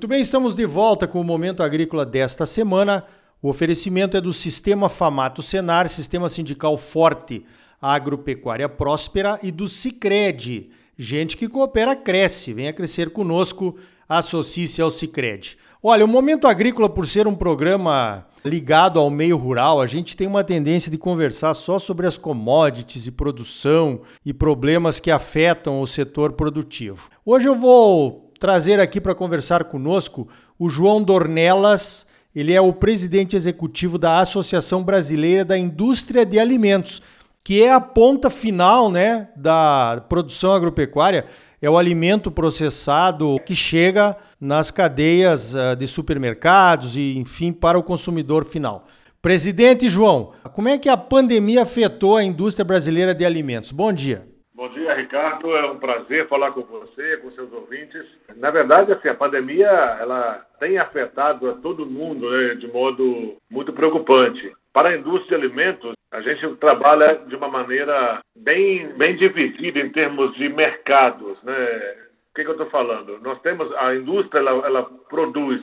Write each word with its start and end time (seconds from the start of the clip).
Muito 0.00 0.08
bem, 0.08 0.22
estamos 0.22 0.54
de 0.54 0.64
volta 0.64 1.06
com 1.06 1.20
o 1.20 1.24
Momento 1.24 1.62
Agrícola 1.62 2.06
desta 2.06 2.46
semana. 2.46 3.04
O 3.42 3.50
oferecimento 3.50 4.16
é 4.16 4.20
do 4.22 4.32
Sistema 4.32 4.88
Famato 4.88 5.42
Senar, 5.42 5.90
Sistema 5.90 6.26
Sindical 6.26 6.78
Forte, 6.78 7.44
Agropecuária 7.82 8.66
Próspera 8.66 9.38
e 9.42 9.52
do 9.52 9.68
Cicred. 9.68 10.70
Gente 10.96 11.36
que 11.36 11.46
coopera 11.46 11.94
cresce. 11.94 12.54
Venha 12.54 12.72
crescer 12.72 13.10
conosco, 13.10 13.76
associe-se 14.08 14.80
ao 14.80 14.90
Cicred. 14.90 15.58
Olha, 15.82 16.06
o 16.06 16.08
Momento 16.08 16.48
Agrícola, 16.48 16.88
por 16.88 17.06
ser 17.06 17.26
um 17.26 17.34
programa 17.34 18.26
ligado 18.42 18.98
ao 18.98 19.10
meio 19.10 19.36
rural, 19.36 19.82
a 19.82 19.86
gente 19.86 20.16
tem 20.16 20.26
uma 20.26 20.42
tendência 20.42 20.90
de 20.90 20.96
conversar 20.96 21.52
só 21.52 21.78
sobre 21.78 22.06
as 22.06 22.16
commodities 22.16 23.06
e 23.06 23.10
produção 23.12 24.00
e 24.24 24.32
problemas 24.32 24.98
que 24.98 25.10
afetam 25.10 25.82
o 25.82 25.86
setor 25.86 26.32
produtivo. 26.32 27.10
Hoje 27.22 27.46
eu 27.46 27.54
vou 27.54 28.29
trazer 28.40 28.80
aqui 28.80 29.00
para 29.00 29.14
conversar 29.14 29.64
conosco 29.64 30.26
o 30.58 30.70
João 30.70 31.02
Dornelas. 31.02 32.06
Ele 32.34 32.54
é 32.54 32.60
o 32.60 32.72
presidente 32.72 33.36
executivo 33.36 33.98
da 33.98 34.18
Associação 34.18 34.82
Brasileira 34.82 35.44
da 35.44 35.58
Indústria 35.58 36.24
de 36.24 36.38
Alimentos, 36.38 37.02
que 37.44 37.62
é 37.62 37.70
a 37.70 37.80
ponta 37.80 38.30
final 38.30 38.90
né, 38.90 39.28
da 39.36 40.02
produção 40.08 40.54
agropecuária. 40.54 41.26
É 41.60 41.68
o 41.68 41.76
alimento 41.76 42.30
processado 42.30 43.38
que 43.44 43.54
chega 43.54 44.16
nas 44.40 44.70
cadeias 44.70 45.54
ah, 45.54 45.74
de 45.74 45.86
supermercados 45.86 46.96
e, 46.96 47.18
enfim, 47.18 47.52
para 47.52 47.78
o 47.78 47.82
consumidor 47.82 48.46
final. 48.46 48.86
Presidente 49.20 49.86
João, 49.86 50.32
como 50.54 50.70
é 50.70 50.78
que 50.78 50.88
a 50.88 50.96
pandemia 50.96 51.60
afetou 51.60 52.16
a 52.16 52.24
indústria 52.24 52.64
brasileira 52.64 53.14
de 53.14 53.26
alimentos? 53.26 53.70
Bom 53.70 53.92
dia. 53.92 54.29
Ricardo. 55.00 55.56
É 55.56 55.70
um 55.70 55.78
prazer 55.78 56.28
falar 56.28 56.52
com 56.52 56.62
você, 56.62 57.16
com 57.18 57.30
seus 57.32 57.52
ouvintes. 57.52 58.04
Na 58.36 58.50
verdade, 58.50 58.92
assim, 58.92 59.08
a 59.08 59.14
pandemia 59.14 59.68
ela 59.68 60.44
tem 60.58 60.78
afetado 60.78 61.50
a 61.50 61.54
todo 61.54 61.86
mundo 61.86 62.30
né, 62.30 62.54
de 62.54 62.68
modo 62.68 63.36
muito 63.50 63.72
preocupante. 63.72 64.52
Para 64.72 64.90
a 64.90 64.96
indústria 64.96 65.38
de 65.38 65.44
alimentos, 65.46 65.94
a 66.12 66.20
gente 66.20 66.56
trabalha 66.56 67.14
de 67.26 67.34
uma 67.34 67.48
maneira 67.48 68.20
bem, 68.36 68.88
bem 68.94 69.16
dividida 69.16 69.80
em 69.80 69.90
termos 69.90 70.34
de 70.34 70.48
mercados. 70.48 71.42
Né? 71.42 71.96
O 72.30 72.34
que, 72.34 72.42
que 72.44 72.48
eu 72.48 72.52
estou 72.52 72.70
falando? 72.70 73.18
Nós 73.20 73.40
temos 73.42 73.72
a 73.76 73.94
indústria, 73.94 74.40
ela, 74.40 74.66
ela 74.66 74.82
produz 75.08 75.60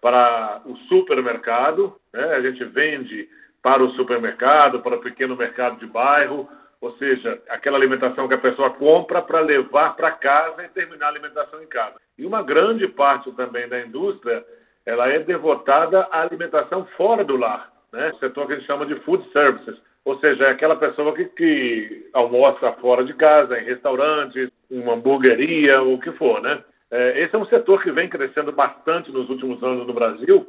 para 0.00 0.60
o 0.64 0.76
supermercado, 0.88 1.94
né? 2.12 2.24
a 2.34 2.40
gente 2.40 2.64
vende 2.64 3.28
para 3.62 3.82
o 3.82 3.90
supermercado, 3.90 4.80
para 4.80 4.96
o 4.96 5.00
pequeno 5.00 5.36
mercado 5.36 5.78
de 5.78 5.86
bairro, 5.86 6.48
ou 6.80 6.92
seja, 6.96 7.40
aquela 7.48 7.76
alimentação 7.76 8.28
que 8.28 8.34
a 8.34 8.38
pessoa 8.38 8.70
compra 8.70 9.20
para 9.20 9.40
levar 9.40 9.96
para 9.96 10.12
casa 10.12 10.64
e 10.64 10.68
terminar 10.68 11.06
a 11.06 11.10
alimentação 11.10 11.62
em 11.62 11.66
casa. 11.66 11.96
E 12.16 12.24
uma 12.24 12.42
grande 12.42 12.86
parte 12.86 13.30
também 13.32 13.68
da 13.68 13.80
indústria, 13.80 14.44
ela 14.86 15.08
é 15.08 15.18
devotada 15.18 16.02
à 16.10 16.22
alimentação 16.22 16.86
fora 16.96 17.24
do 17.24 17.36
lar, 17.36 17.72
né? 17.92 18.12
O 18.14 18.18
setor 18.18 18.46
que 18.46 18.52
a 18.52 18.56
gente 18.56 18.66
chama 18.66 18.86
de 18.86 18.94
food 19.00 19.28
services, 19.32 19.76
ou 20.04 20.18
seja, 20.20 20.44
é 20.44 20.50
aquela 20.50 20.76
pessoa 20.76 21.14
que, 21.14 21.24
que 21.24 22.08
almoça 22.12 22.72
fora 22.74 23.04
de 23.04 23.12
casa, 23.14 23.58
em 23.58 23.64
restaurantes, 23.64 24.50
uma 24.70 24.94
hamburgueria, 24.94 25.82
o 25.82 25.98
que 25.98 26.12
for, 26.12 26.40
né? 26.40 26.62
É, 26.90 27.20
esse 27.22 27.34
é 27.34 27.38
um 27.38 27.46
setor 27.46 27.82
que 27.82 27.90
vem 27.90 28.08
crescendo 28.08 28.50
bastante 28.50 29.12
nos 29.12 29.28
últimos 29.28 29.62
anos 29.62 29.86
no 29.86 29.92
Brasil 29.92 30.46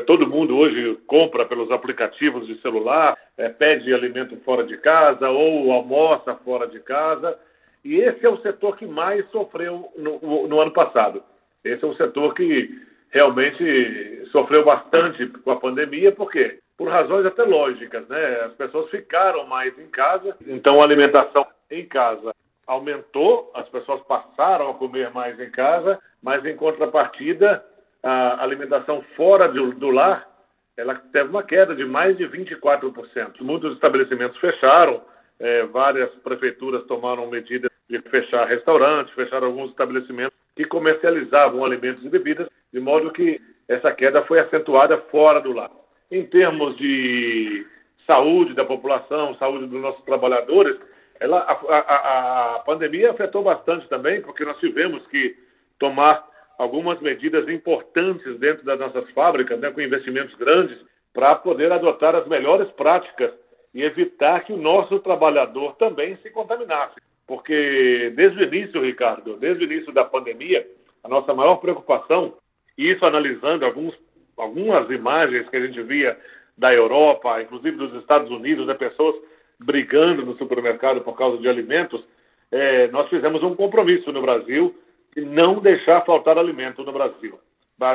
todo 0.00 0.26
mundo 0.26 0.56
hoje 0.56 0.98
compra 1.06 1.44
pelos 1.44 1.70
aplicativos 1.70 2.46
de 2.46 2.58
celular, 2.62 3.16
é, 3.36 3.50
pede 3.50 3.92
alimento 3.92 4.36
fora 4.38 4.64
de 4.64 4.78
casa 4.78 5.28
ou 5.28 5.70
almoça 5.70 6.34
fora 6.36 6.66
de 6.66 6.80
casa. 6.80 7.38
E 7.84 7.96
esse 7.96 8.24
é 8.24 8.28
o 8.28 8.40
setor 8.40 8.76
que 8.76 8.86
mais 8.86 9.28
sofreu 9.30 9.92
no, 9.96 10.48
no 10.48 10.60
ano 10.60 10.72
passado. 10.72 11.22
Esse 11.62 11.84
é 11.84 11.86
um 11.86 11.94
setor 11.94 12.34
que 12.34 12.70
realmente 13.10 14.24
sofreu 14.30 14.64
bastante 14.64 15.26
com 15.26 15.50
a 15.50 15.60
pandemia, 15.60 16.10
por 16.10 16.30
quê? 16.30 16.58
Por 16.78 16.88
razões 16.88 17.26
até 17.26 17.42
lógicas, 17.42 18.08
né? 18.08 18.40
As 18.46 18.54
pessoas 18.54 18.90
ficaram 18.90 19.46
mais 19.46 19.78
em 19.78 19.88
casa, 19.88 20.34
então 20.46 20.80
a 20.80 20.84
alimentação 20.84 21.46
em 21.70 21.84
casa 21.84 22.34
aumentou, 22.66 23.50
as 23.54 23.68
pessoas 23.68 24.00
passaram 24.02 24.70
a 24.70 24.74
comer 24.74 25.10
mais 25.10 25.38
em 25.38 25.50
casa, 25.50 26.00
mas 26.22 26.44
em 26.46 26.56
contrapartida 26.56 27.62
a 28.02 28.42
alimentação 28.42 29.02
fora 29.16 29.48
do, 29.48 29.72
do 29.72 29.90
lar, 29.90 30.28
ela 30.76 30.94
teve 31.12 31.28
uma 31.28 31.42
queda 31.42 31.74
de 31.74 31.84
mais 31.84 32.16
de 32.16 32.24
24%. 32.24 33.40
Muitos 33.40 33.74
estabelecimentos 33.74 34.38
fecharam, 34.38 35.02
é, 35.38 35.64
várias 35.66 36.10
prefeituras 36.16 36.84
tomaram 36.84 37.28
medidas 37.28 37.70
de 37.88 38.00
fechar 38.02 38.46
restaurantes, 38.46 39.14
fechar 39.14 39.42
alguns 39.42 39.70
estabelecimentos 39.70 40.36
que 40.56 40.64
comercializavam 40.64 41.64
alimentos 41.64 42.04
e 42.04 42.08
bebidas, 42.08 42.48
de 42.72 42.80
modo 42.80 43.12
que 43.12 43.40
essa 43.68 43.92
queda 43.92 44.22
foi 44.22 44.40
acentuada 44.40 44.98
fora 45.10 45.40
do 45.40 45.52
lar. 45.52 45.70
Em 46.10 46.26
termos 46.26 46.76
de 46.76 47.66
saúde 48.06 48.54
da 48.54 48.64
população, 48.64 49.34
saúde 49.36 49.66
dos 49.66 49.80
nossos 49.80 50.04
trabalhadores, 50.04 50.76
ela, 51.20 51.38
a, 51.38 51.78
a, 51.78 52.56
a 52.56 52.58
pandemia 52.60 53.10
afetou 53.10 53.42
bastante 53.42 53.88
também, 53.88 54.20
porque 54.20 54.44
nós 54.44 54.58
tivemos 54.58 55.06
que 55.06 55.36
tomar 55.78 56.26
algumas 56.62 57.00
medidas 57.00 57.48
importantes 57.48 58.38
dentro 58.38 58.64
das 58.64 58.78
nossas 58.78 59.10
fábricas, 59.10 59.58
né, 59.58 59.68
com 59.72 59.80
investimentos 59.80 60.32
grandes, 60.36 60.78
para 61.12 61.34
poder 61.34 61.72
adotar 61.72 62.14
as 62.14 62.26
melhores 62.28 62.70
práticas 62.70 63.32
e 63.74 63.82
evitar 63.82 64.44
que 64.44 64.52
o 64.52 64.56
nosso 64.56 65.00
trabalhador 65.00 65.74
também 65.74 66.16
se 66.22 66.30
contaminasse. 66.30 67.00
Porque 67.26 68.12
desde 68.14 68.38
o 68.38 68.46
início, 68.46 68.80
Ricardo, 68.80 69.36
desde 69.38 69.64
o 69.64 69.66
início 69.66 69.92
da 69.92 70.04
pandemia, 70.04 70.64
a 71.02 71.08
nossa 71.08 71.34
maior 71.34 71.56
preocupação, 71.56 72.34
e 72.78 72.92
isso 72.92 73.04
analisando 73.04 73.66
alguns, 73.66 73.92
algumas 74.36 74.88
imagens 74.88 75.48
que 75.48 75.56
a 75.56 75.66
gente 75.66 75.82
via 75.82 76.16
da 76.56 76.72
Europa, 76.72 77.42
inclusive 77.42 77.76
dos 77.76 77.92
Estados 77.94 78.30
Unidos, 78.30 78.68
de 78.68 78.74
pessoas 78.74 79.16
brigando 79.58 80.24
no 80.24 80.36
supermercado 80.36 81.00
por 81.00 81.16
causa 81.16 81.38
de 81.38 81.48
alimentos, 81.48 82.04
é, 82.52 82.86
nós 82.88 83.08
fizemos 83.08 83.42
um 83.42 83.56
compromisso 83.56 84.12
no 84.12 84.22
Brasil 84.22 84.72
não 85.16 85.60
deixar 85.60 86.04
faltar 86.04 86.38
alimento 86.38 86.82
no 86.82 86.92
Brasil. 86.92 87.38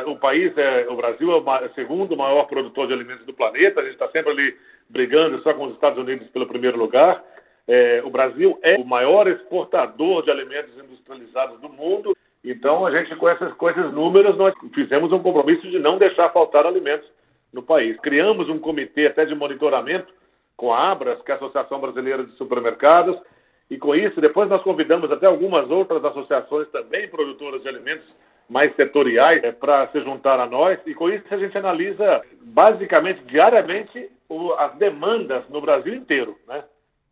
O 0.06 0.18
país 0.18 0.56
é, 0.58 0.86
o 0.90 0.96
Brasil 0.96 1.32
é 1.32 1.36
o 1.36 1.74
segundo 1.74 2.18
maior 2.18 2.44
produtor 2.46 2.88
de 2.88 2.94
alimentos 2.94 3.26
do 3.26 3.34
planeta. 3.34 3.80
A 3.80 3.84
gente 3.84 3.94
está 3.94 4.10
sempre 4.10 4.32
ali 4.32 4.56
brigando 4.90 5.42
só 5.42 5.54
com 5.54 5.66
os 5.66 5.74
Estados 5.74 5.98
Unidos 5.98 6.28
pelo 6.30 6.46
primeiro 6.46 6.78
lugar. 6.78 7.24
É, 7.68 8.02
o 8.04 8.10
Brasil 8.10 8.60
é 8.62 8.76
o 8.78 8.86
maior 8.86 9.28
exportador 9.28 10.24
de 10.24 10.32
alimentos 10.32 10.78
industrializados 10.78 11.60
do 11.62 11.70
mundo. 11.70 12.16
Então, 12.44 12.86
a 12.86 12.92
gente, 12.92 13.16
com, 13.16 13.28
essas, 13.28 13.54
com 13.54 13.70
esses 13.70 13.92
números, 13.92 14.38
nós 14.38 14.54
fizemos 14.74 15.12
um 15.12 15.20
compromisso 15.20 15.70
de 15.70 15.80
não 15.80 15.98
deixar 15.98 16.30
faltar 16.30 16.66
alimentos 16.66 17.10
no 17.52 17.62
país. 17.62 17.98
Criamos 18.00 18.50
um 18.50 18.60
comitê 18.60 19.08
até 19.08 19.26
de 19.26 19.36
monitoramento 19.36 20.14
com 20.56 20.74
a 20.74 20.92
Abras, 20.92 21.22
que 21.22 21.32
é 21.32 21.34
a 21.34 21.38
Associação 21.38 21.80
Brasileira 21.80 22.24
de 22.24 22.32
Supermercados, 22.34 23.18
e 23.70 23.78
com 23.78 23.94
isso, 23.94 24.22
depois 24.22 24.50
nós 24.50 24.62
convidamos 24.62 25.12
até 25.12 25.26
algumas 25.26 25.70
outras 25.70 26.04
associações 26.04 26.70
também 26.70 27.10
produtoras 27.10 27.62
de 27.62 27.68
alimentos 27.68 28.08
mais 28.50 28.74
setoriais 28.76 29.44
é, 29.44 29.52
para 29.52 29.88
se 29.88 30.00
juntar 30.02 30.40
a 30.40 30.46
nós. 30.46 30.80
E 30.86 30.94
com 30.94 31.10
isso 31.10 31.26
a 31.30 31.38
gente 31.38 31.58
analisa 31.58 32.22
basicamente 32.42 33.22
diariamente 33.26 34.10
o, 34.30 34.54
as 34.54 34.74
demandas 34.76 35.44
no 35.50 35.60
Brasil 35.60 35.94
inteiro, 35.94 36.38
né? 36.48 36.64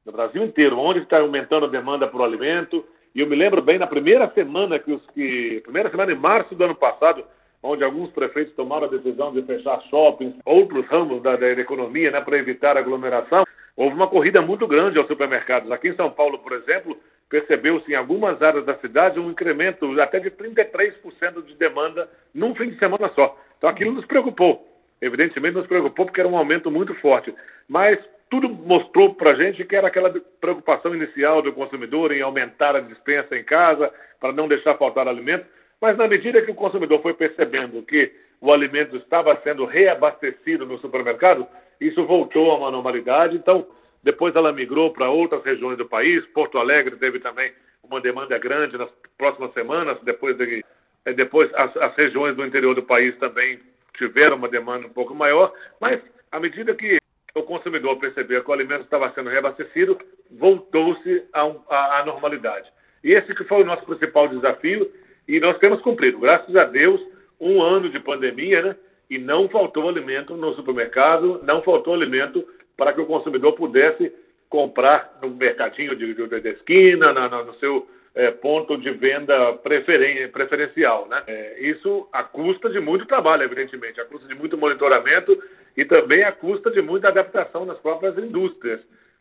No 0.06 0.12
Brasil 0.12 0.44
inteiro, 0.44 0.78
onde 0.78 1.00
está 1.00 1.20
aumentando 1.20 1.66
a 1.66 1.70
demanda 1.70 2.08
por 2.08 2.22
alimento. 2.22 2.86
E 3.14 3.20
eu 3.20 3.28
me 3.28 3.36
lembro 3.36 3.62
bem 3.62 3.78
na 3.78 3.88
primeira 3.88 4.30
semana 4.30 4.80
que 4.80 4.92
os 4.92 5.06
que 5.08 5.62
primeira 5.64 5.90
semana 5.90 6.12
em 6.12 6.16
março 6.16 6.56
do 6.56 6.64
ano 6.64 6.76
passado, 6.76 7.26
onde 7.62 7.84
alguns 7.84 8.12
prefeitos 8.12 8.54
tomaram 8.54 8.86
a 8.86 8.90
decisão 8.90 9.34
de 9.34 9.42
fechar 9.42 9.82
shoppings, 9.90 10.36
outros 10.46 10.86
ramos 10.86 11.22
da, 11.22 11.36
da 11.36 11.50
economia, 11.52 12.12
né, 12.12 12.22
para 12.22 12.38
evitar 12.38 12.78
aglomeração. 12.78 13.44
Houve 13.76 13.96
uma 13.96 14.08
corrida 14.08 14.42
muito 14.42 14.66
grande 14.68 14.98
aos 14.98 15.08
supermercados. 15.08 15.72
Aqui 15.72 15.90
em 15.90 15.96
São 15.96 16.10
Paulo, 16.10 16.40
por 16.40 16.54
exemplo, 16.54 16.98
percebeu-se 17.30 17.92
em 17.92 17.96
algumas 17.96 18.42
áreas 18.42 18.66
da 18.66 18.76
cidade 18.76 19.20
um 19.20 19.30
incremento 19.30 20.00
até 20.00 20.20
de 20.20 20.32
33% 20.32 21.44
de 21.46 21.56
demanda 21.56 22.10
num 22.34 22.56
fim 22.56 22.70
de 22.70 22.80
semana 22.80 23.10
só. 23.10 23.38
Então 23.58 23.70
aquilo 23.70 23.92
nos 23.92 24.06
preocupou. 24.06 24.66
Evidentemente 25.02 25.56
nos 25.56 25.68
preocupou 25.68 26.06
porque 26.06 26.22
era 26.22 26.30
um 26.30 26.38
aumento 26.38 26.72
muito 26.72 26.94
forte. 26.96 27.34
Mas 27.68 28.00
tudo 28.30 28.50
mostrou 28.50 29.14
para 29.14 29.32
a 29.32 29.36
gente 29.36 29.64
que 29.66 29.76
era 29.76 29.88
aquela 29.88 30.14
preocupação 30.40 30.96
inicial 30.96 31.42
do 31.42 31.54
consumidor 31.54 32.12
em 32.12 32.22
aumentar 32.22 32.76
a 32.76 32.82
dispensa 32.82 33.38
em 33.38 33.44
casa 33.44 33.92
para 34.20 34.32
não 34.32 34.48
deixar 34.48 34.76
faltar 34.76 35.08
alimento. 35.08 35.46
Mas 35.82 35.98
na 35.98 36.08
medida 36.08 36.42
que 36.42 36.52
o 36.52 36.56
consumidor 36.56 37.02
foi 37.02 37.14
percebendo 37.14 37.84
que 37.84 38.12
o 38.40 38.52
alimento 38.52 38.96
estava 38.98 39.36
sendo 39.44 39.66
reabastecido 39.66 40.66
no 40.66 40.78
supermercado, 40.80 41.48
isso 41.80 42.06
voltou 42.06 42.52
a 42.52 42.58
uma 42.58 42.72
normalidade. 42.72 43.36
Então, 43.36 43.68
depois 44.04 44.36
ela 44.36 44.54
migrou 44.54 44.92
para 44.92 45.10
outras 45.10 45.44
regiões 45.44 45.78
do 45.78 45.86
país. 45.86 46.26
Porto 46.28 46.58
Alegre 46.58 46.96
teve 46.96 47.20
também 47.20 47.52
uma 47.84 48.02
demanda 48.02 48.38
grande 48.38 48.78
nas 48.78 48.90
próximas 49.18 49.54
semanas. 49.54 49.98
Depois, 50.04 50.38
de, 50.38 50.64
eh, 51.06 51.14
depois 51.14 51.52
as, 51.56 51.76
as 51.78 51.96
regiões 51.96 52.36
do 52.36 52.46
interior 52.46 52.76
do 52.76 52.84
país 52.84 53.18
também 53.18 53.60
tiveram 53.98 54.38
uma 54.38 54.48
demanda 54.48 54.88
um 54.88 54.92
pouco 54.94 55.16
maior. 55.16 55.54
Mas, 55.80 56.02
à 56.32 56.40
medida 56.40 56.76
que 56.76 57.00
o 57.34 57.44
consumidor 57.44 57.98
percebeu 57.98 58.44
que 58.44 58.50
o 58.50 58.54
alimento 58.54 58.84
estava 58.84 59.12
sendo 59.14 59.30
reabastecido, 59.30 59.98
voltou-se 60.32 61.24
à 61.34 62.04
normalidade. 62.06 62.72
E 63.04 63.12
esse 63.12 63.36
que 63.36 63.44
foi 63.44 63.62
o 63.62 63.66
nosso 63.66 63.86
principal 63.86 64.28
desafio 64.28 64.92
e 65.28 65.40
nós 65.40 65.58
temos 65.60 65.82
cumprido. 65.82 66.20
Graças 66.20 66.56
a 66.56 66.64
Deus, 66.64 67.02
um 67.40 67.62
ano 67.62 67.90
de 67.90 68.00
pandemia, 68.00 68.62
né? 68.62 68.76
E 69.10 69.18
não 69.18 69.48
faltou 69.50 69.88
alimento 69.88 70.36
no 70.36 70.54
supermercado, 70.56 71.42
não 71.44 71.62
faltou 71.62 71.94
alimento 71.94 72.46
para 72.76 72.94
que 72.94 73.02
o 73.02 73.06
consumidor 73.06 73.54
pudesse 73.54 74.12
comprar 74.50 75.18
no 75.22 75.30
mercadinho 75.30 75.96
de, 75.96 76.14
de, 76.14 76.42
de 76.42 76.50
esquina, 76.50 77.14
na, 77.14 77.30
na, 77.30 77.44
no 77.44 77.54
seu 77.56 77.88
é, 78.16 78.32
ponto 78.32 78.78
de 78.78 78.90
venda 78.92 79.54
preferen, 79.54 80.30
preferencial. 80.30 81.08
Né? 81.08 81.24
É, 81.28 81.60
isso 81.60 82.08
a 82.12 82.24
custa 82.24 82.70
de 82.70 82.80
muito 82.80 83.06
trabalho, 83.06 83.44
evidentemente, 83.44 84.00
a 84.00 84.06
custa 84.06 84.28
de 84.28 84.36
muito 84.36 84.58
monitoramento 84.58 85.38
e 85.76 85.84
também 85.84 86.24
a 86.24 86.32
custa 86.32 86.72
de 86.72 86.82
muita 86.82 87.10
adaptação 87.10 87.66
nas 87.66 87.78
próprias 87.80 88.18
indústrias, 88.18 88.80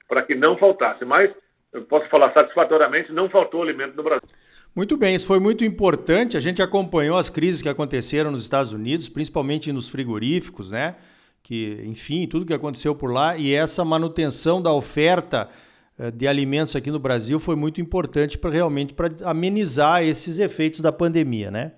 para 0.08 0.22
que 0.22 0.34
não 0.34 0.56
faltasse. 0.56 1.04
Mas, 1.04 1.30
eu 1.72 1.82
posso 1.82 2.08
falar 2.08 2.32
satisfatoriamente, 2.32 3.12
não 3.12 3.28
faltou 3.28 3.62
alimento 3.62 3.96
no 3.96 4.04
Brasil. 4.04 4.28
Muito 4.76 4.96
bem, 4.96 5.14
isso 5.14 5.28
foi 5.28 5.38
muito 5.38 5.64
importante. 5.64 6.36
A 6.36 6.40
gente 6.40 6.60
acompanhou 6.60 7.16
as 7.16 7.30
crises 7.30 7.62
que 7.62 7.68
aconteceram 7.68 8.32
nos 8.32 8.42
Estados 8.42 8.72
Unidos, 8.72 9.08
principalmente 9.08 9.72
nos 9.72 9.88
frigoríficos, 9.88 10.72
né? 10.72 10.96
Que, 11.44 11.80
enfim, 11.84 12.26
tudo 12.26 12.44
que 12.44 12.52
aconteceu 12.52 12.92
por 12.92 13.12
lá 13.12 13.36
e 13.36 13.54
essa 13.54 13.84
manutenção 13.84 14.60
da 14.60 14.72
oferta 14.72 15.48
eh, 15.96 16.10
de 16.10 16.26
alimentos 16.26 16.74
aqui 16.74 16.90
no 16.90 16.98
Brasil 16.98 17.38
foi 17.38 17.54
muito 17.54 17.80
importante 17.80 18.36
para 18.36 18.50
realmente 18.50 18.92
para 18.94 19.10
amenizar 19.24 20.02
esses 20.02 20.40
efeitos 20.40 20.80
da 20.80 20.90
pandemia, 20.90 21.52
né? 21.52 21.72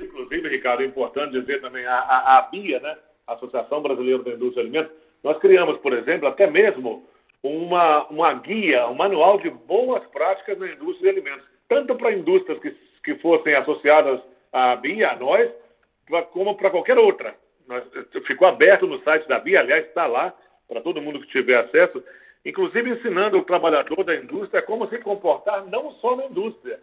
Inclusive, 0.00 0.48
Ricardo, 0.48 0.82
é 0.82 0.86
importante 0.86 1.38
dizer 1.38 1.60
também 1.60 1.84
a, 1.84 1.92
a, 1.92 2.38
a 2.38 2.42
BIA, 2.50 2.80
né? 2.80 2.96
Associação 3.26 3.82
Brasileira 3.82 4.22
da 4.22 4.30
Indústria 4.30 4.64
de 4.64 4.76
Alimentos, 4.78 4.96
nós 5.22 5.38
criamos, 5.38 5.78
por 5.80 5.92
exemplo, 5.92 6.26
até 6.26 6.50
mesmo 6.50 7.04
uma, 7.42 8.06
uma 8.08 8.32
guia, 8.32 8.88
um 8.88 8.94
manual 8.94 9.38
de 9.38 9.50
boas 9.50 10.02
práticas 10.06 10.58
na 10.58 10.68
indústria 10.68 11.12
de 11.12 11.18
alimentos, 11.18 11.49
tanto 11.70 11.94
para 11.94 12.12
indústrias 12.12 12.58
que, 12.58 12.76
que 13.02 13.14
fossem 13.22 13.54
associadas 13.54 14.20
à 14.52 14.76
BIA, 14.76 15.12
a 15.12 15.16
nós, 15.16 15.50
como 16.32 16.54
para 16.56 16.68
qualquer 16.70 16.98
outra. 16.98 17.34
Nós, 17.66 17.82
ficou 18.26 18.46
aberto 18.46 18.86
no 18.86 19.00
site 19.02 19.26
da 19.26 19.38
BIA, 19.38 19.60
aliás, 19.60 19.86
está 19.86 20.06
lá 20.06 20.34
para 20.68 20.82
todo 20.82 21.00
mundo 21.00 21.20
que 21.20 21.28
tiver 21.28 21.56
acesso 21.56 22.02
inclusive 22.44 22.90
ensinando 22.90 23.38
o 23.38 23.44
trabalhador 23.44 24.02
da 24.04 24.14
indústria 24.14 24.62
como 24.62 24.88
se 24.88 24.98
comportar 24.98 25.66
não 25.66 25.92
só 25.92 26.16
na 26.16 26.26
indústria, 26.26 26.78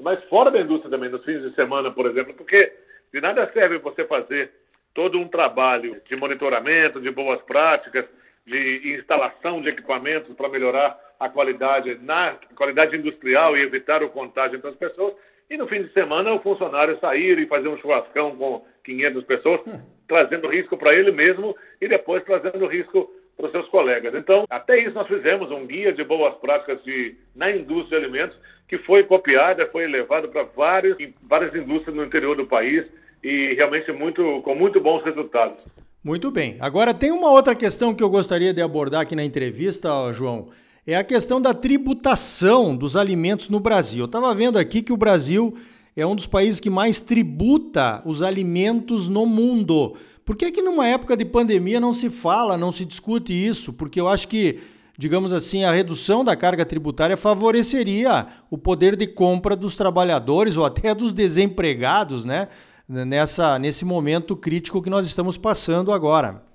mas 0.00 0.22
fora 0.24 0.50
da 0.50 0.60
indústria 0.60 0.90
também, 0.90 1.10
nos 1.10 1.24
fins 1.24 1.42
de 1.42 1.54
semana, 1.54 1.90
por 1.90 2.06
exemplo, 2.06 2.34
porque 2.34 2.72
de 3.12 3.20
nada 3.20 3.50
serve 3.52 3.78
você 3.78 4.04
fazer 4.04 4.50
todo 4.94 5.18
um 5.18 5.28
trabalho 5.28 6.00
de 6.08 6.16
monitoramento, 6.16 7.00
de 7.00 7.10
boas 7.10 7.40
práticas, 7.42 8.06
de 8.46 8.94
instalação 8.94 9.60
de 9.60 9.68
equipamentos 9.68 10.34
para 10.36 10.48
melhorar 10.48 10.98
a 11.20 11.28
qualidade 11.28 11.98
na 12.02 12.36
qualidade 12.56 12.96
industrial 12.96 13.56
e 13.56 13.62
evitar 13.62 14.02
o 14.02 14.08
contágio 14.08 14.56
entre 14.56 14.70
as 14.70 14.76
pessoas, 14.76 15.14
e 15.50 15.56
no 15.56 15.68
fim 15.68 15.82
de 15.82 15.92
semana 15.92 16.32
o 16.32 16.40
funcionário 16.40 16.98
sair 16.98 17.38
e 17.38 17.46
fazer 17.46 17.68
um 17.68 17.78
churrascão 17.78 18.34
com 18.36 18.64
500 18.84 19.24
pessoas, 19.24 19.60
hum. 19.66 19.80
trazendo 20.08 20.48
risco 20.48 20.78
para 20.78 20.94
ele 20.94 21.12
mesmo 21.12 21.54
e 21.80 21.86
depois 21.86 22.24
trazendo 22.24 22.66
risco 22.66 23.10
para 23.36 23.46
os 23.46 23.52
seus 23.52 23.68
colegas. 23.68 24.14
Então, 24.14 24.44
até 24.48 24.78
isso 24.78 24.94
nós 24.94 25.08
fizemos 25.08 25.50
um 25.50 25.66
guia 25.66 25.92
de 25.92 26.04
boas 26.04 26.34
práticas 26.36 26.82
de, 26.84 27.16
na 27.34 27.50
indústria 27.50 27.98
de 27.98 28.06
alimentos, 28.06 28.36
que 28.68 28.78
foi 28.78 29.02
copiada, 29.04 29.66
foi 29.66 29.86
levado 29.86 30.28
para 30.28 30.44
várias, 30.44 30.96
várias 31.22 31.54
indústrias 31.54 31.96
no 31.96 32.04
interior 32.04 32.36
do 32.36 32.46
país 32.46 32.86
e 33.22 33.54
realmente 33.54 33.90
muito, 33.92 34.40
com 34.42 34.54
muito 34.54 34.80
bons 34.80 35.02
resultados. 35.02 35.58
Muito 36.02 36.30
bem. 36.30 36.56
Agora, 36.60 36.94
tem 36.94 37.10
uma 37.10 37.30
outra 37.30 37.54
questão 37.54 37.94
que 37.94 38.02
eu 38.02 38.08
gostaria 38.08 38.54
de 38.54 38.62
abordar 38.62 39.02
aqui 39.02 39.14
na 39.14 39.24
entrevista, 39.24 39.88
João. 40.12 40.48
É 40.90 40.96
a 40.96 41.04
questão 41.04 41.40
da 41.40 41.54
tributação 41.54 42.76
dos 42.76 42.96
alimentos 42.96 43.48
no 43.48 43.60
Brasil. 43.60 44.00
Eu 44.00 44.06
estava 44.06 44.34
vendo 44.34 44.58
aqui 44.58 44.82
que 44.82 44.92
o 44.92 44.96
Brasil 44.96 45.54
é 45.94 46.04
um 46.04 46.16
dos 46.16 46.26
países 46.26 46.58
que 46.58 46.68
mais 46.68 47.00
tributa 47.00 48.02
os 48.04 48.22
alimentos 48.22 49.06
no 49.06 49.24
mundo. 49.24 49.94
Por 50.24 50.34
que, 50.34 50.50
que 50.50 50.60
numa 50.60 50.88
época 50.88 51.16
de 51.16 51.24
pandemia 51.24 51.78
não 51.78 51.92
se 51.92 52.10
fala, 52.10 52.58
não 52.58 52.72
se 52.72 52.84
discute 52.84 53.32
isso? 53.32 53.72
Porque 53.72 54.00
eu 54.00 54.08
acho 54.08 54.26
que, 54.26 54.58
digamos 54.98 55.32
assim, 55.32 55.62
a 55.62 55.70
redução 55.70 56.24
da 56.24 56.34
carga 56.34 56.66
tributária 56.66 57.16
favoreceria 57.16 58.26
o 58.50 58.58
poder 58.58 58.96
de 58.96 59.06
compra 59.06 59.54
dos 59.54 59.76
trabalhadores 59.76 60.56
ou 60.56 60.64
até 60.64 60.92
dos 60.92 61.12
desempregados, 61.12 62.24
né? 62.24 62.48
Nessa, 62.88 63.60
nesse 63.60 63.84
momento 63.84 64.34
crítico 64.34 64.82
que 64.82 64.90
nós 64.90 65.06
estamos 65.06 65.38
passando 65.38 65.92
agora. 65.92 66.49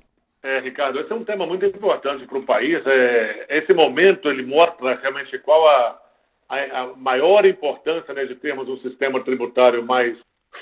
É, 0.45 0.59
Ricardo, 0.59 0.99
esse 0.99 1.11
é 1.11 1.15
um 1.15 1.23
tema 1.23 1.43
muito 1.47 1.65
importante 1.65 2.23
para 2.27 2.37
o 2.37 2.45
país. 2.45 2.79
É, 2.85 3.47
esse 3.49 3.73
momento 3.73 4.29
ele 4.29 4.43
mostra 4.45 4.93
realmente 4.93 5.39
qual 5.39 5.67
a, 5.67 5.99
a, 6.47 6.81
a 6.81 6.87
maior 6.95 7.47
importância 7.47 8.13
né, 8.13 8.25
de 8.25 8.35
termos 8.35 8.69
um 8.69 8.77
sistema 8.77 9.19
tributário 9.23 9.83
mais 9.83 10.15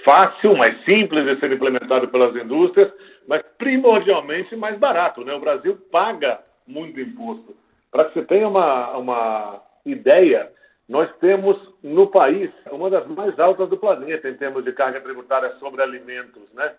fácil, 0.06 0.56
mais 0.56 0.82
simples 0.86 1.26
de 1.26 1.38
ser 1.38 1.52
implementado 1.52 2.08
pelas 2.08 2.34
indústrias, 2.34 2.94
mas 3.28 3.44
primordialmente 3.58 4.56
mais 4.56 4.80
barato. 4.80 5.22
Né? 5.26 5.34
O 5.34 5.42
Brasil 5.42 5.76
paga 5.92 6.40
muito 6.66 7.02
imposto. 7.02 7.54
Para 7.92 8.06
que 8.06 8.14
você 8.14 8.26
tenha 8.26 8.48
uma, 8.48 8.96
uma 8.96 9.62
ideia, 9.86 10.50
nós 10.88 11.14
temos 11.18 11.58
no 11.84 12.08
país 12.08 12.50
uma 12.72 12.90
das 12.90 13.06
mais 13.08 13.38
altas 13.38 13.68
do 13.68 13.76
planeta 13.76 14.30
em 14.30 14.38
termos 14.38 14.64
de 14.64 14.72
carga 14.72 15.02
tributária 15.02 15.50
sobre 15.60 15.82
alimentos. 15.84 16.50
Né? 16.54 16.72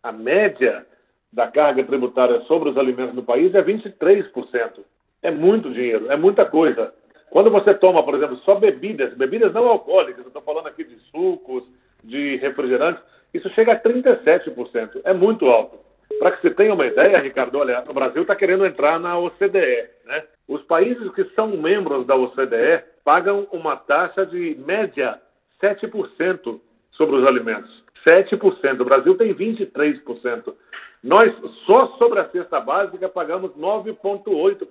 A 0.00 0.12
média 0.12 0.86
da 1.32 1.46
carga 1.48 1.82
tributária 1.84 2.40
sobre 2.42 2.68
os 2.68 2.76
alimentos 2.76 3.14
no 3.14 3.22
país 3.22 3.54
é 3.54 3.62
23%. 3.62 4.80
É 5.22 5.30
muito 5.30 5.70
dinheiro, 5.70 6.10
é 6.10 6.16
muita 6.16 6.44
coisa. 6.44 6.92
Quando 7.30 7.50
você 7.50 7.72
toma, 7.74 8.02
por 8.04 8.14
exemplo, 8.14 8.36
só 8.38 8.56
bebidas, 8.56 9.14
bebidas 9.14 9.52
não 9.54 9.66
alcoólicas, 9.66 10.26
estou 10.26 10.42
falando 10.42 10.66
aqui 10.66 10.84
de 10.84 10.96
sucos, 11.10 11.64
de 12.04 12.36
refrigerantes, 12.36 13.02
isso 13.32 13.48
chega 13.50 13.72
a 13.72 13.80
37%. 13.80 15.00
É 15.04 15.14
muito 15.14 15.46
alto. 15.46 15.78
Para 16.18 16.32
que 16.32 16.42
você 16.42 16.50
tenha 16.50 16.74
uma 16.74 16.86
ideia, 16.86 17.18
Ricardo, 17.18 17.58
olha, 17.58 17.82
o 17.88 17.94
Brasil 17.94 18.22
está 18.22 18.36
querendo 18.36 18.66
entrar 18.66 19.00
na 19.00 19.18
OCDE. 19.18 19.88
Né? 20.04 20.24
Os 20.46 20.62
países 20.62 21.10
que 21.14 21.24
são 21.34 21.48
membros 21.56 22.06
da 22.06 22.14
OCDE 22.14 22.84
pagam 23.02 23.46
uma 23.50 23.76
taxa 23.76 24.26
de 24.26 24.56
média 24.66 25.18
7% 25.62 26.60
sobre 26.92 27.16
os 27.16 27.26
alimentos. 27.26 27.82
7%. 28.06 28.80
O 28.80 28.84
Brasil 28.84 29.16
tem 29.16 29.34
23%. 29.34 30.54
Nós, 31.02 31.34
só 31.66 31.88
sobre 31.98 32.20
a 32.20 32.28
cesta 32.28 32.60
básica, 32.60 33.08
pagamos 33.08 33.50
9,8% 33.52 34.66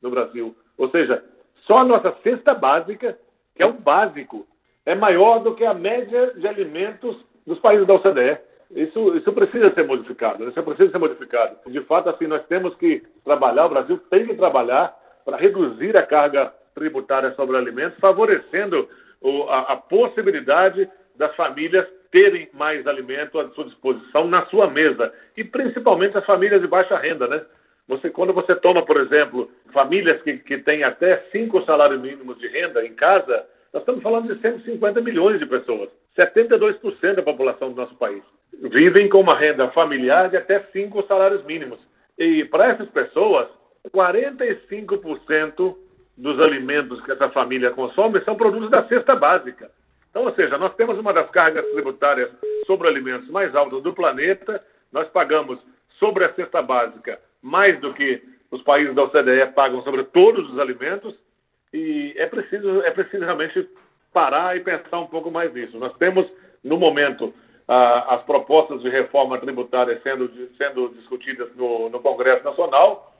no 0.00 0.10
Brasil. 0.10 0.54
Ou 0.78 0.88
seja, 0.90 1.24
só 1.66 1.78
a 1.78 1.84
nossa 1.84 2.14
cesta 2.22 2.54
básica, 2.54 3.18
que 3.54 3.62
é 3.62 3.66
o 3.66 3.72
básico, 3.72 4.46
é 4.84 4.94
maior 4.94 5.40
do 5.40 5.54
que 5.54 5.64
a 5.64 5.74
média 5.74 6.32
de 6.36 6.46
alimentos 6.46 7.16
dos 7.44 7.58
países 7.58 7.86
da 7.86 7.94
OCDE. 7.94 8.38
Isso, 8.70 9.16
isso 9.16 9.32
precisa 9.32 9.72
ser 9.74 9.86
modificado, 9.86 10.48
isso 10.48 10.62
precisa 10.62 10.90
ser 10.90 10.98
modificado. 10.98 11.56
De 11.66 11.80
fato, 11.82 12.10
assim, 12.10 12.26
nós 12.26 12.44
temos 12.46 12.74
que 12.76 13.02
trabalhar, 13.24 13.66
o 13.66 13.70
Brasil 13.70 13.98
tem 14.10 14.26
que 14.26 14.34
trabalhar 14.34 14.96
para 15.24 15.36
reduzir 15.36 15.96
a 15.96 16.06
carga 16.06 16.52
tributária 16.74 17.32
sobre 17.34 17.56
alimentos, 17.56 17.98
favorecendo 17.98 18.88
a, 19.48 19.72
a 19.72 19.76
possibilidade 19.76 20.88
das 21.18 21.34
famílias 21.34 21.86
terem 22.10 22.48
mais 22.52 22.86
alimento 22.86 23.38
à 23.38 23.48
sua 23.50 23.64
disposição 23.64 24.26
na 24.26 24.46
sua 24.46 24.68
mesa 24.68 25.12
e 25.36 25.44
principalmente 25.44 26.16
as 26.16 26.24
famílias 26.24 26.60
de 26.60 26.66
baixa 26.66 26.96
renda, 26.96 27.26
né? 27.26 27.42
Você, 27.88 28.10
quando 28.10 28.32
você 28.32 28.54
toma, 28.56 28.84
por 28.84 28.96
exemplo, 28.96 29.50
famílias 29.72 30.20
que, 30.22 30.38
que 30.38 30.58
têm 30.58 30.82
até 30.82 31.18
cinco 31.30 31.62
salários 31.64 32.00
mínimos 32.00 32.38
de 32.38 32.48
renda 32.48 32.84
em 32.84 32.94
casa, 32.94 33.46
nós 33.72 33.82
estamos 33.82 34.02
falando 34.02 34.34
de 34.34 34.40
150 34.40 35.00
milhões 35.00 35.38
de 35.38 35.46
pessoas. 35.46 35.88
72% 36.16 37.14
da 37.14 37.22
população 37.22 37.70
do 37.70 37.76
nosso 37.76 37.94
país 37.96 38.22
vivem 38.60 39.08
com 39.08 39.20
uma 39.20 39.36
renda 39.36 39.68
familiar 39.68 40.30
de 40.30 40.36
até 40.36 40.60
cinco 40.72 41.02
salários 41.06 41.44
mínimos. 41.44 41.78
E 42.18 42.44
para 42.44 42.68
essas 42.68 42.88
pessoas, 42.88 43.48
45% 43.90 45.76
dos 46.16 46.40
alimentos 46.40 47.00
que 47.02 47.12
essa 47.12 47.28
família 47.30 47.70
consome 47.70 48.20
são 48.24 48.36
produtos 48.36 48.70
da 48.70 48.86
cesta 48.88 49.14
básica. 49.14 49.70
Então, 50.16 50.24
ou 50.24 50.34
seja, 50.34 50.56
nós 50.56 50.74
temos 50.76 50.98
uma 50.98 51.12
das 51.12 51.28
cargas 51.28 51.62
tributárias 51.72 52.30
sobre 52.66 52.88
alimentos 52.88 53.28
mais 53.28 53.54
altas 53.54 53.82
do 53.82 53.92
planeta, 53.92 54.64
nós 54.90 55.06
pagamos 55.08 55.58
sobre 55.98 56.24
a 56.24 56.32
cesta 56.32 56.62
básica 56.62 57.20
mais 57.42 57.78
do 57.80 57.92
que 57.92 58.22
os 58.50 58.62
países 58.62 58.94
da 58.94 59.02
OCDE 59.02 59.52
pagam 59.54 59.82
sobre 59.82 60.04
todos 60.04 60.50
os 60.50 60.58
alimentos, 60.58 61.14
e 61.70 62.14
é 62.16 62.24
preciso, 62.24 62.80
é 62.80 62.90
preciso 62.92 63.26
realmente 63.26 63.68
parar 64.10 64.56
e 64.56 64.60
pensar 64.60 65.00
um 65.00 65.06
pouco 65.06 65.30
mais 65.30 65.52
nisso. 65.52 65.78
Nós 65.78 65.94
temos, 65.98 66.26
no 66.64 66.78
momento, 66.78 67.34
as 67.68 68.22
propostas 68.22 68.80
de 68.80 68.88
reforma 68.88 69.36
tributária 69.38 70.00
sendo, 70.02 70.30
sendo 70.56 70.94
discutidas 70.94 71.54
no, 71.54 71.90
no 71.90 72.00
Congresso 72.00 72.42
Nacional, 72.42 73.14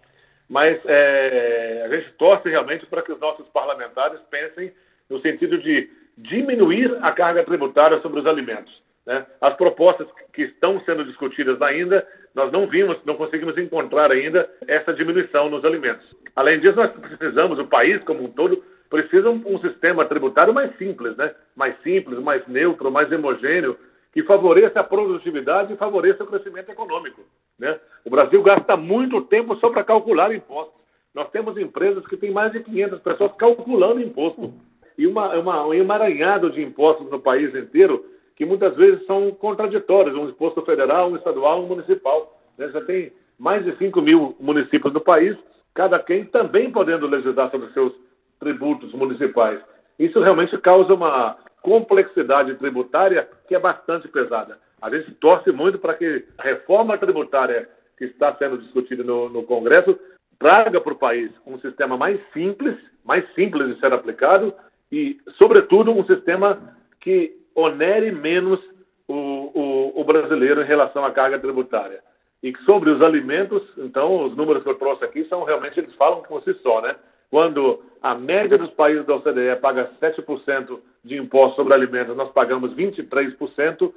mas 0.49 0.81
é, 0.87 1.83
a 1.85 1.95
gente 1.95 2.13
torce 2.13 2.49
realmente 2.49 2.87
para 2.87 3.03
que 3.03 3.13
os 3.13 3.21
nossos 3.21 3.47
parlamentares 3.49 4.19
pensem 4.31 4.73
no 5.11 5.21
sentido 5.21 5.59
de 5.59 5.91
diminuir 6.17 6.97
a 7.03 7.13
carga 7.13 7.45
tributária 7.45 8.01
sobre 8.01 8.21
os 8.21 8.27
alimentos. 8.27 8.83
Né? 9.07 9.25
As 9.41 9.55
propostas 9.55 10.09
que 10.33 10.43
estão 10.43 10.81
sendo 10.81 11.05
discutidas 11.05 11.61
ainda, 11.63 12.07
nós 12.35 12.51
não 12.51 12.67
vimos, 12.67 12.99
não 13.05 13.15
conseguimos 13.15 13.57
encontrar 13.57 14.11
ainda 14.11 14.51
essa 14.67 14.93
diminuição 14.93 15.49
nos 15.49 15.65
alimentos. 15.65 16.05
Além 16.35 16.59
disso, 16.61 16.77
nós 16.77 16.91
precisamos, 16.93 17.59
o 17.59 17.67
país 17.67 18.03
como 18.05 18.25
um 18.25 18.31
todo, 18.31 18.63
precisa 18.91 19.31
um, 19.31 19.43
um 19.47 19.59
sistema 19.61 20.05
tributário 20.05 20.53
mais 20.53 20.77
simples, 20.77 21.17
né? 21.17 21.35
mais 21.55 21.81
simples, 21.83 22.19
mais 22.19 22.47
neutro, 22.49 22.91
mais 22.91 23.11
homogêneo, 23.13 23.77
que 24.13 24.23
favoreça 24.23 24.81
a 24.81 24.85
produtividade 24.85 25.73
e 25.73 25.77
favoreça 25.77 26.25
o 26.25 26.27
crescimento 26.27 26.71
econômico. 26.71 27.23
Né? 27.59 27.79
O 28.05 28.11
Brasil 28.11 28.43
gasta 28.43 28.77
muito 28.77 29.21
tempo 29.23 29.57
só 29.57 29.71
para 29.71 29.85
calcular 29.85 30.35
impostos. 30.35 30.75
Nós 31.15 31.31
temos 31.31 31.57
empresas 31.57 32.07
que 32.07 32.17
têm 32.17 32.31
mais 32.31 32.53
de 32.53 32.61
500 32.61 33.01
pessoas 33.01 33.33
calculando 33.39 34.01
imposto. 34.01 34.53
E 34.99 35.07
uma, 35.07 35.35
uma, 35.37 35.67
um 35.67 35.75
emaranhado 35.75 36.51
de 36.51 36.63
impostos 36.63 37.11
no 37.11 37.21
país 37.21 37.55
inteiro 37.55 38.05
que 38.35 38.45
muitas 38.45 38.77
vezes 38.77 39.05
são 39.07 39.31
contraditórios, 39.33 40.15
um 40.15 40.29
imposto 40.29 40.63
federal, 40.63 41.11
um 41.11 41.17
estadual, 41.17 41.63
um 41.63 41.67
municipal. 41.67 42.39
Né? 42.59 42.69
Já 42.69 42.83
tem 42.83 43.13
mais 43.39 43.65
de 43.65 43.77
5 43.77 44.01
mil 44.03 44.37
municípios 44.39 44.93
no 44.93 45.01
país, 45.01 45.37
cada 45.75 45.99
quem 45.99 46.25
também 46.25 46.71
podendo 46.71 47.07
legislar 47.07 47.51
sobre 47.51 47.71
seus 47.73 47.93
tributos 48.39 48.93
municipais. 48.93 49.61
Isso 49.99 50.21
realmente 50.21 50.57
causa 50.59 50.93
uma 50.93 51.37
complexidade 51.63 52.55
tributária 52.57 53.29
que 53.49 53.55
é 53.55 53.59
bastante 53.59 54.07
pesada. 54.09 54.59
A 54.81 54.91
gente 54.91 55.13
torce 55.15 55.51
muito 55.51 55.79
para 55.79 55.95
que 55.95 56.25
a 56.39 56.43
reforma 56.43 56.99
tributária 56.99 57.69
que 57.97 58.05
está 58.05 58.35
sendo 58.37 58.59
discutida 58.59 59.03
no, 59.03 59.29
no 59.31 59.43
Congresso 59.43 59.99
traga 60.39 60.81
para 60.81 60.93
o 60.93 60.99
país 60.99 61.31
um 61.47 61.59
sistema 61.59 61.97
mais 61.97 62.21
simples, 62.33 62.77
mais 63.05 63.25
simples 63.35 63.75
de 63.75 63.81
ser 63.81 63.93
aplicado 63.93 64.55
e, 64.91 65.19
sobretudo, 65.39 65.93
um 65.93 66.05
sistema 66.05 66.77
que 67.01 67.37
onere 67.55 68.13
menos 68.13 68.61
o, 69.09 69.15
o, 69.15 70.01
o 70.01 70.05
brasileiro 70.05 70.63
em 70.63 70.67
relação 70.67 71.05
à 71.05 71.11
carga 71.11 71.39
tributária. 71.39 72.01
E 72.43 72.55
sobre 72.65 72.91
os 72.91 73.01
alimentos, 73.03 73.63
então, 73.79 74.27
os 74.27 74.37
números 74.37 74.63
que 74.63 74.69
eu 74.69 74.75
trouxe 74.75 75.05
aqui 75.05 75.25
são 75.25 75.45
realmente, 75.45 75.79
eles 75.79 75.95
falam 75.95 76.23
por 76.23 76.43
si 76.43 76.55
só, 76.63 76.81
né? 76.81 76.95
Quando 77.31 77.83
a 78.03 78.15
média 78.15 78.57
dos 78.57 78.71
países 78.71 79.05
da 79.05 79.17
OCDE 79.17 79.57
paga 79.61 79.91
7% 80.01 80.79
de 81.05 81.17
imposto 81.17 81.57
sobre 81.57 81.75
alimentos, 81.75 82.17
nós 82.17 82.31
pagamos 82.31 82.73
23%, 82.75 83.93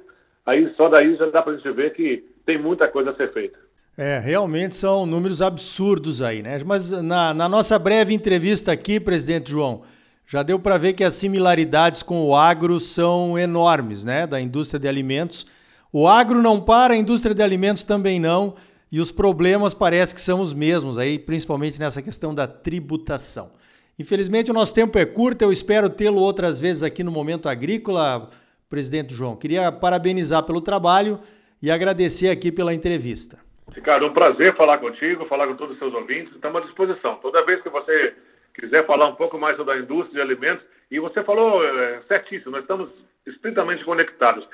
aí 0.46 0.72
só 0.74 0.88
daí 0.88 1.14
já 1.16 1.26
dá 1.26 1.42
para 1.42 1.52
a 1.52 1.56
gente 1.56 1.70
ver 1.70 1.92
que 1.92 2.24
tem 2.44 2.58
muita 2.58 2.88
coisa 2.88 3.10
a 3.10 3.14
ser 3.14 3.32
feita. 3.32 3.58
É, 3.96 4.18
realmente 4.18 4.74
são 4.74 5.04
números 5.04 5.42
absurdos 5.42 6.22
aí, 6.22 6.42
né? 6.42 6.58
Mas 6.64 6.90
na, 6.90 7.34
na 7.34 7.48
nossa 7.48 7.78
breve 7.78 8.14
entrevista 8.14 8.72
aqui, 8.72 8.98
presidente 8.98 9.50
João, 9.50 9.82
já 10.30 10.44
deu 10.44 10.60
para 10.60 10.78
ver 10.78 10.92
que 10.92 11.02
as 11.02 11.14
similaridades 11.14 12.04
com 12.04 12.24
o 12.24 12.36
agro 12.36 12.78
são 12.78 13.36
enormes, 13.36 14.04
né? 14.04 14.28
Da 14.28 14.40
indústria 14.40 14.78
de 14.78 14.86
alimentos. 14.86 15.44
O 15.92 16.06
agro 16.06 16.40
não 16.40 16.60
para, 16.60 16.94
a 16.94 16.96
indústria 16.96 17.34
de 17.34 17.42
alimentos 17.42 17.82
também 17.82 18.20
não, 18.20 18.54
e 18.92 19.00
os 19.00 19.10
problemas 19.10 19.74
parece 19.74 20.14
que 20.14 20.20
são 20.20 20.40
os 20.40 20.54
mesmos, 20.54 20.96
aí, 20.98 21.18
principalmente 21.18 21.80
nessa 21.80 22.00
questão 22.00 22.32
da 22.32 22.46
tributação. 22.46 23.50
Infelizmente, 23.98 24.52
o 24.52 24.54
nosso 24.54 24.72
tempo 24.72 24.96
é 25.00 25.04
curto, 25.04 25.42
eu 25.42 25.50
espero 25.50 25.90
tê-lo 25.90 26.20
outras 26.20 26.60
vezes 26.60 26.84
aqui 26.84 27.02
no 27.02 27.10
Momento 27.10 27.48
Agrícola, 27.48 28.30
presidente 28.68 29.12
João. 29.12 29.34
Queria 29.34 29.72
parabenizar 29.72 30.44
pelo 30.44 30.60
trabalho 30.60 31.18
e 31.60 31.72
agradecer 31.72 32.28
aqui 32.28 32.52
pela 32.52 32.72
entrevista. 32.72 33.36
Ricardo, 33.74 34.06
um 34.06 34.12
prazer 34.12 34.56
falar 34.56 34.78
contigo, 34.78 35.26
falar 35.26 35.48
com 35.48 35.56
todos 35.56 35.72
os 35.72 35.78
seus 35.80 35.92
ouvintes. 35.92 36.32
Estamos 36.36 36.62
à 36.62 36.66
disposição. 36.66 37.16
Toda 37.16 37.44
vez 37.44 37.60
que 37.64 37.68
você 37.68 38.14
quiser 38.54 38.86
falar 38.86 39.08
um 39.08 39.14
pouco 39.14 39.38
mais 39.38 39.56
sobre 39.56 39.74
a 39.74 39.78
indústria 39.78 40.14
de 40.14 40.20
alimentos, 40.20 40.64
e 40.90 40.98
você 40.98 41.22
falou 41.22 41.64
é, 41.64 42.00
certíssimo, 42.08 42.52
nós 42.52 42.62
estamos 42.62 42.90
estritamente 43.26 43.84
conectados. 43.84 44.46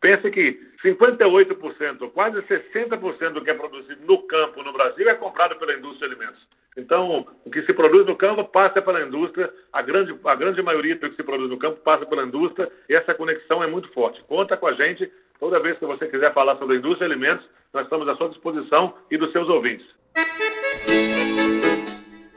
Pense 0.00 0.30
que 0.30 0.60
58%, 0.84 2.10
quase 2.10 2.42
60% 2.42 3.30
do 3.30 3.42
que 3.42 3.50
é 3.50 3.54
produzido 3.54 4.04
no 4.04 4.18
campo 4.24 4.62
no 4.62 4.72
Brasil 4.72 5.08
é 5.08 5.14
comprado 5.14 5.56
pela 5.56 5.72
indústria 5.72 6.08
de 6.08 6.14
alimentos. 6.14 6.46
Então, 6.76 7.26
o 7.44 7.50
que 7.50 7.62
se 7.62 7.72
produz 7.72 8.04
no 8.06 8.16
campo 8.16 8.44
passa 8.44 8.82
pela 8.82 9.00
indústria, 9.02 9.50
a 9.72 9.80
grande, 9.80 10.14
a 10.24 10.34
grande 10.34 10.60
maioria 10.60 10.96
do 10.96 11.08
que 11.08 11.16
se 11.16 11.22
produz 11.22 11.48
no 11.48 11.56
campo 11.56 11.80
passa 11.80 12.04
pela 12.04 12.24
indústria, 12.24 12.70
e 12.88 12.94
essa 12.94 13.14
conexão 13.14 13.62
é 13.62 13.66
muito 13.66 13.88
forte. 13.92 14.22
Conta 14.24 14.56
com 14.56 14.66
a 14.66 14.74
gente, 14.74 15.10
toda 15.38 15.60
vez 15.60 15.78
que 15.78 15.86
você 15.86 16.06
quiser 16.06 16.34
falar 16.34 16.56
sobre 16.56 16.76
a 16.76 16.78
indústria 16.78 17.08
de 17.08 17.14
alimentos, 17.14 17.46
nós 17.72 17.84
estamos 17.84 18.08
à 18.08 18.16
sua 18.16 18.28
disposição 18.28 18.94
e 19.10 19.16
dos 19.16 19.32
seus 19.32 19.48
ouvintes. 19.48 19.86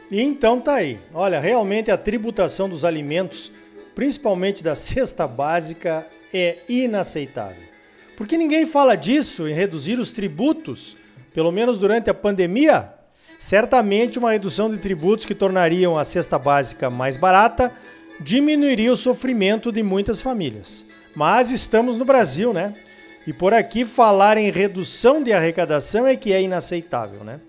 E 0.09 0.21
então 0.21 0.59
tá 0.59 0.75
aí. 0.75 0.97
Olha, 1.13 1.39
realmente 1.39 1.91
a 1.91 1.97
tributação 1.97 2.69
dos 2.69 2.85
alimentos, 2.85 3.51
principalmente 3.93 4.63
da 4.63 4.75
cesta 4.75 5.27
básica, 5.27 6.05
é 6.33 6.59
inaceitável. 6.67 7.63
Porque 8.15 8.37
ninguém 8.37 8.65
fala 8.65 8.95
disso 8.95 9.47
em 9.47 9.53
reduzir 9.53 9.99
os 9.99 10.09
tributos, 10.09 10.97
pelo 11.33 11.51
menos 11.51 11.77
durante 11.77 12.09
a 12.09 12.13
pandemia. 12.13 12.91
Certamente 13.37 14.17
uma 14.17 14.31
redução 14.31 14.69
de 14.69 14.77
tributos 14.77 15.25
que 15.25 15.35
tornariam 15.35 15.97
a 15.97 16.03
cesta 16.03 16.39
básica 16.39 16.89
mais 16.89 17.17
barata 17.17 17.71
diminuiria 18.19 18.91
o 18.91 18.95
sofrimento 18.95 19.71
de 19.71 19.83
muitas 19.83 20.21
famílias. 20.21 20.85
Mas 21.15 21.51
estamos 21.51 21.97
no 21.97 22.05
Brasil, 22.05 22.53
né? 22.53 22.73
E 23.27 23.33
por 23.33 23.53
aqui 23.53 23.83
falar 23.83 24.37
em 24.37 24.49
redução 24.49 25.21
de 25.21 25.33
arrecadação 25.33 26.07
é 26.07 26.15
que 26.15 26.31
é 26.31 26.41
inaceitável, 26.41 27.23
né? 27.23 27.39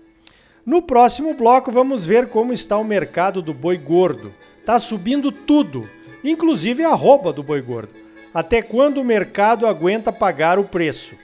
No 0.69 0.83
próximo 0.83 1.33
bloco 1.33 1.71
vamos 1.71 2.05
ver 2.05 2.27
como 2.27 2.53
está 2.53 2.77
o 2.77 2.83
mercado 2.83 3.41
do 3.41 3.55
boi 3.55 3.75
gordo. 3.75 4.31
Tá 4.63 4.77
subindo 4.77 5.31
tudo, 5.31 5.89
inclusive 6.23 6.85
a 6.85 6.93
roupa 6.93 7.33
do 7.33 7.41
boi 7.41 7.59
gordo. 7.59 7.89
Até 8.31 8.61
quando 8.61 9.01
o 9.01 9.03
mercado 9.03 9.65
aguenta 9.65 10.13
pagar 10.13 10.59
o 10.59 10.63
preço? 10.63 11.15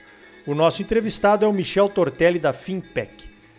O 0.44 0.52
nosso 0.52 0.82
entrevistado 0.82 1.44
é 1.44 1.48
o 1.48 1.52
Michel 1.52 1.88
Tortelli 1.88 2.40
da 2.40 2.52
Finpec. 2.52 3.12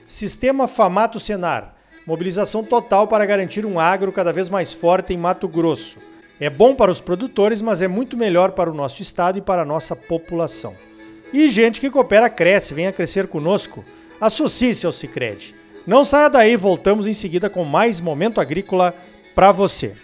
Sistema 0.05 0.67
Famato 0.67 1.21
Senar. 1.21 1.73
Mobilização 2.05 2.65
total 2.65 3.07
para 3.07 3.25
garantir 3.25 3.65
um 3.65 3.79
agro 3.79 4.11
cada 4.11 4.33
vez 4.33 4.49
mais 4.49 4.73
forte 4.73 5.13
em 5.13 5.17
Mato 5.17 5.47
Grosso. 5.47 5.99
É 6.37 6.49
bom 6.49 6.75
para 6.75 6.91
os 6.91 6.99
produtores, 6.99 7.61
mas 7.61 7.81
é 7.81 7.87
muito 7.87 8.17
melhor 8.17 8.51
para 8.51 8.69
o 8.69 8.75
nosso 8.75 9.01
estado 9.01 9.37
e 9.37 9.41
para 9.41 9.61
a 9.61 9.65
nossa 9.65 9.95
população. 9.95 10.75
E 11.31 11.47
gente 11.47 11.79
que 11.79 11.89
coopera 11.89 12.29
cresce, 12.29 12.73
venha 12.73 12.91
crescer 12.91 13.27
conosco. 13.27 13.85
Associe-se 14.19 14.85
ao 14.85 14.91
Sicredi. 14.91 15.55
Não 15.87 16.03
saia 16.03 16.29
daí, 16.29 16.57
voltamos 16.57 17.07
em 17.07 17.13
seguida 17.13 17.49
com 17.49 17.63
mais 17.63 18.01
momento 18.01 18.41
agrícola 18.41 18.93
para 19.33 19.53
você. 19.53 19.95